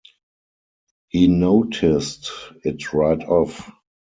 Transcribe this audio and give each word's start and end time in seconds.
He 1.09 1.27
noticed 1.27 2.31
it 2.63 2.91
right 2.91 3.21
off. 3.23 3.71